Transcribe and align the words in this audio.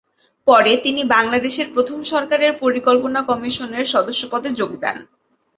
পরে 0.47 0.71
তিনি 0.77 1.01
বাংলাদেশের 1.15 1.67
প্রথম 1.73 1.99
সরকারের 2.11 2.51
পরিকল্পনা 2.63 3.19
কমিশনের 3.23 3.85
সদস্য 3.93 4.21
পদে 4.31 4.49
যোগ 4.59 4.71
দেন। 4.83 4.97